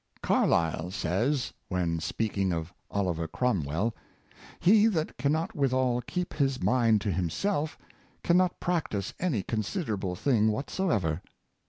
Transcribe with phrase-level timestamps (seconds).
[0.23, 3.93] Carlyle says, when speaking of Oliver Cromwell,"
[4.59, 7.77] He that can not withal keep his mind to himself,
[8.23, 11.21] can not practice any considerable thing whatsoever."